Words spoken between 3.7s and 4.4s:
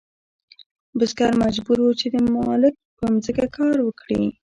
وکړي.